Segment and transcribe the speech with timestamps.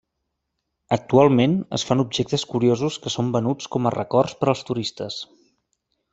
[0.95, 5.21] Actualment es fan objectes curiosos que són venuts com a records per als turistes.